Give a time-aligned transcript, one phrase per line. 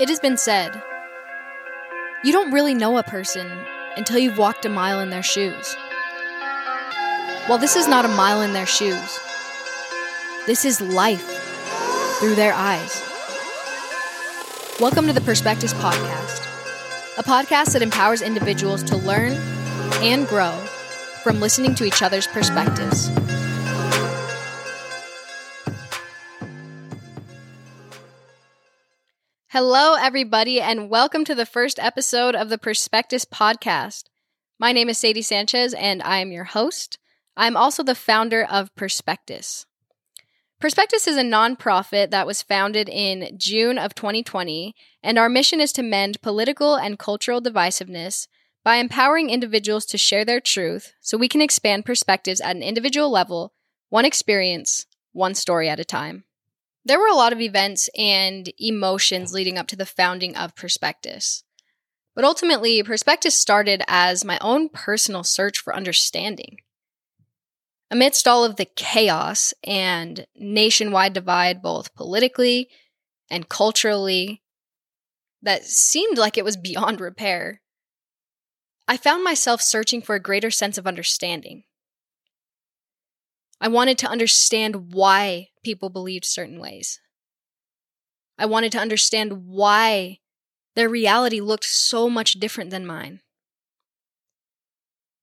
[0.00, 0.82] It has been said
[2.24, 3.46] you don't really know a person
[3.94, 5.76] until you've walked a mile in their shoes.
[7.46, 9.20] Well, this is not a mile in their shoes,
[10.46, 11.26] this is life
[12.18, 13.02] through their eyes.
[14.80, 16.40] Welcome to the Perspectives Podcast,
[17.18, 19.32] a podcast that empowers individuals to learn
[20.00, 20.52] and grow
[21.22, 23.10] from listening to each other's perspectives.
[29.52, 34.04] Hello, everybody, and welcome to the first episode of the Perspectives Podcast.
[34.58, 36.96] My name is Sadie Sanchez, and I am your host.
[37.36, 39.66] I'm also the founder of Perspectuus.
[40.58, 45.72] Perspectuus is a nonprofit that was founded in June of 2020, and our mission is
[45.72, 48.28] to mend political and cultural divisiveness
[48.64, 53.10] by empowering individuals to share their truth so we can expand perspectives at an individual
[53.10, 53.52] level,
[53.90, 56.24] one experience, one story at a time.
[56.84, 61.44] There were a lot of events and emotions leading up to the founding of Perspectuus.
[62.14, 66.58] But ultimately, Perspectuus started as my own personal search for understanding.
[67.90, 72.68] Amidst all of the chaos and nationwide divide, both politically
[73.30, 74.42] and culturally,
[75.42, 77.60] that seemed like it was beyond repair,
[78.88, 81.64] I found myself searching for a greater sense of understanding.
[83.60, 87.00] I wanted to understand why people believed certain ways.
[88.38, 90.18] I wanted to understand why
[90.74, 93.20] their reality looked so much different than mine.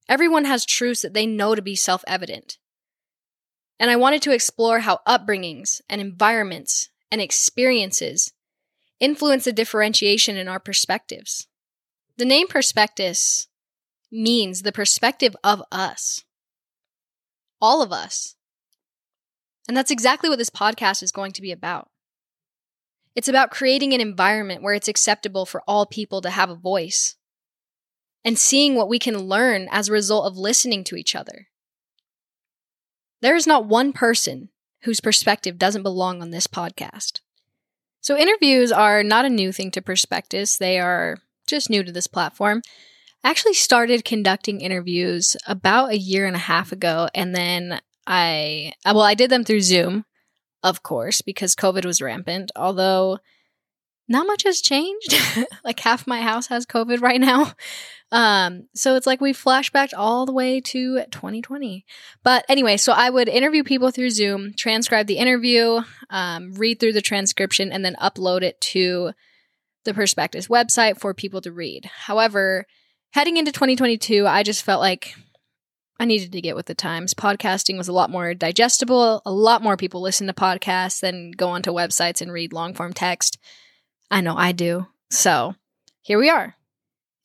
[0.08, 2.58] Everyone has truths that they know to be self evident.
[3.80, 8.34] And I wanted to explore how upbringings and environments and experiences
[9.00, 11.48] influence the differentiation in our perspectives.
[12.18, 13.48] The name perspectuus
[14.12, 16.26] means the perspective of us.
[17.62, 18.36] All of us.
[19.70, 21.90] And that's exactly what this podcast is going to be about.
[23.16, 27.18] It's about creating an environment where it's acceptable for all people to have a voice
[28.26, 31.50] and seeing what we can learn as a result of listening to each other.
[33.22, 34.50] There is not one person
[34.86, 37.20] whose perspective doesn't belong on this podcast.
[38.02, 42.08] So, interviews are not a new thing to Perspectuus, they are just new to this
[42.08, 42.64] platform.
[43.24, 48.74] I actually started conducting interviews about a year and a half ago, and then I
[48.84, 50.04] uh, well, I did them through Zoom,
[50.64, 52.52] of course, because COVID was rampant.
[52.58, 53.20] Although
[54.10, 55.16] not much has changed.
[55.64, 57.54] like half my house has COVID right now.
[58.12, 61.86] Um, so it's like we flashbacked all the way to 2020.
[62.24, 66.94] But anyway, so I would interview people through Zoom, transcribe the interview, um, read through
[66.94, 69.12] the transcription, and then upload it to
[69.86, 71.86] the Perspectuus website for people to read.
[71.86, 72.66] However,
[73.12, 75.14] heading into 2022, I just felt like
[76.00, 77.14] I needed to get with the times.
[77.14, 79.22] Podcasting was a lot more digestible.
[79.26, 82.94] A lot more people listen to podcasts than go onto websites and read long form
[82.94, 83.38] text.
[84.10, 84.88] I know I do.
[85.10, 85.56] So
[86.02, 86.56] here we are.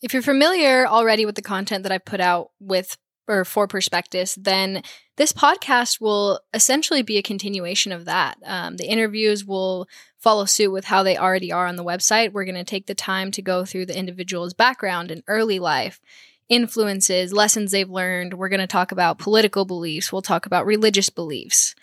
[0.03, 2.97] If you're familiar already with the content that I've put out with
[3.27, 4.83] or for Perspectuus, then
[5.17, 8.37] this podcast will essentially be a continuation of that.
[8.45, 12.33] Um, the interviews will follow suit with how they already are on the website.
[12.33, 16.01] We're going to take the time to go through the individual's background and early life
[16.49, 18.35] influences, lessons they've learned.
[18.35, 20.13] We're going to talk about political beliefs.
[20.13, 21.75] We'll talk about religious beliefs.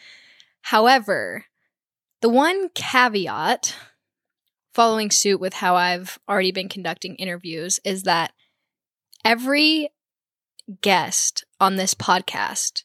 [0.64, 1.46] However,
[2.22, 3.76] the one caveat
[4.74, 8.32] following suit with how I've already been conducting interviews is that
[9.26, 9.90] every
[10.82, 12.84] guest on this podcast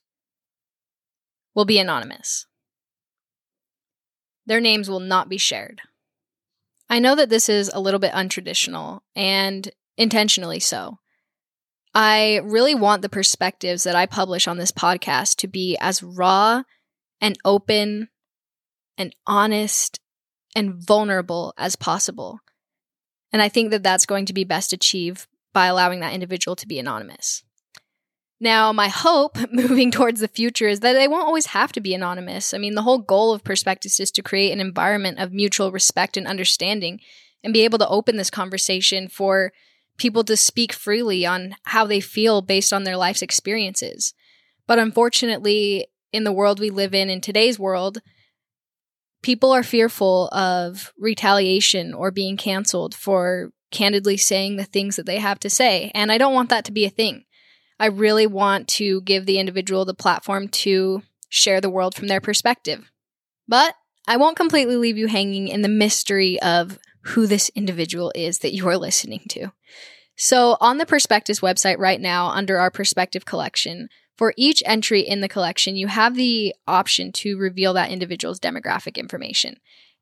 [1.54, 2.46] will be anonymous.
[4.46, 5.82] Their names will not be shared.
[6.88, 10.98] I know that this is a little bit untraditional and intentionally so.
[11.98, 16.62] I really want the perspectives that I publish on this podcast to be as raw
[17.22, 18.10] and open
[18.98, 19.98] and honest
[20.54, 22.40] and vulnerable as possible.
[23.32, 26.68] And I think that that's going to be best achieved by allowing that individual to
[26.68, 27.44] be anonymous.
[28.38, 31.94] Now, my hope moving towards the future is that they won't always have to be
[31.94, 32.52] anonymous.
[32.52, 36.18] I mean, the whole goal of Perspectuus is to create an environment of mutual respect
[36.18, 37.00] and understanding
[37.42, 39.54] and be able to open this conversation for
[39.96, 44.14] people to speak freely on how they feel based on their life's experiences.
[44.66, 47.98] But unfortunately, in the world we live in, in today's world,
[49.22, 55.18] people are fearful of retaliation or being canceled for candidly saying the things that they
[55.18, 55.90] have to say.
[55.94, 57.24] And I don't want that to be a thing.
[57.78, 62.20] I really want to give the individual the platform to share the world from their
[62.20, 62.90] perspective.
[63.48, 63.74] But
[64.08, 66.78] I won't completely leave you hanging in the mystery of
[67.08, 69.52] who this individual is that you are listening to.
[70.16, 75.20] So, on the Perspectuus website right now, under our Perspective collection, for each entry in
[75.20, 79.56] the collection, you have the option to reveal that individual's demographic information.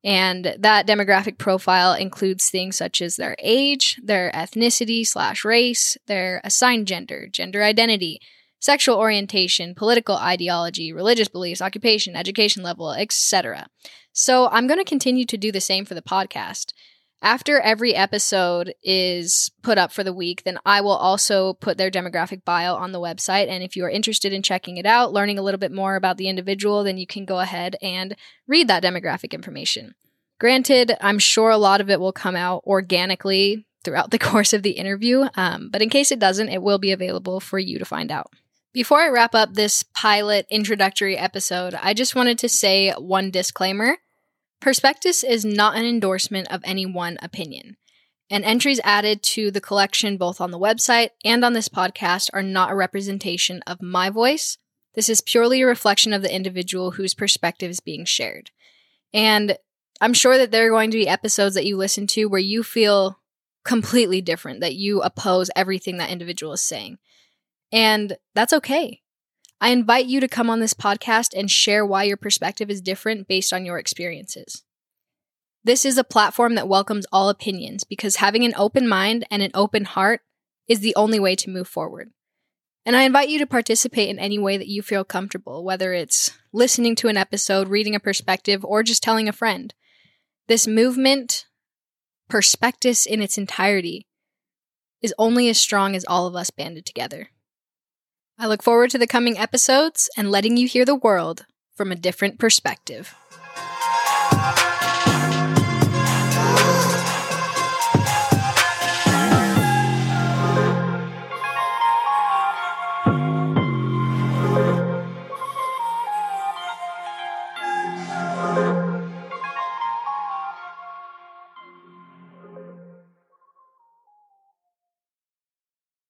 [0.05, 6.43] And that demographic profile includes things such as their age, their ethnicity slash race, their
[6.45, 8.21] assigned gender, gender identity,
[8.61, 13.67] sexual orientation, political ideology, religious beliefs, occupation, education level, etc.
[14.12, 16.73] So I'm going to continue to do the same for the podcast.
[17.23, 21.91] After every episode is put up for the week, then I will also put their
[21.91, 23.49] demographic bio on the website.
[23.49, 26.19] And if you are interested in checking it out, learning a little bit more about
[26.19, 28.15] the individual, then you can go ahead and
[28.47, 29.95] read that demographic information.
[30.39, 34.63] Granted, I'm sure a lot of it will come out organically throughout the course of
[34.63, 37.85] the interview, um, but in case it doesn't, it will be available for you to
[37.85, 38.31] find out.
[38.73, 43.99] Before I wrap up this pilot introductory episode, I just wanted to say one disclaimer.
[44.65, 47.77] Perspectuus is not an endorsement of any one opinion,
[48.31, 52.43] and entries added to the collection both on the website and on this podcast are
[52.43, 54.57] not a representation of my voice.
[54.95, 58.53] This is purely a reflection of the individual whose perspective is being shared.
[59.13, 59.59] And
[60.01, 62.63] I'm sure that there are going to be episodes that you listen to where you
[62.63, 63.21] feel
[63.67, 66.97] completely different, that you oppose everything that individual is saying.
[67.71, 69.03] And that's okay.
[69.65, 73.27] I invite you to come on this podcast and share why your perspective is different
[73.27, 74.63] based on your experiences.
[75.65, 79.53] This is a platform that welcomes all opinions because having an open mind and an
[79.55, 80.21] open heart
[80.69, 82.11] is the only way to move forward.
[82.85, 86.33] And I invite you to participate in any way that you feel comfortable, whether it's
[86.53, 89.73] listening to an episode, reading a perspective, or just telling a friend.
[90.47, 91.47] This movement,
[92.29, 94.09] Perspectuus in its entirety,
[95.01, 97.31] is only as strong as all of us banded together.
[98.37, 101.47] I look forward to the coming episodes and letting you hear the world
[101.77, 103.15] from a different perspective.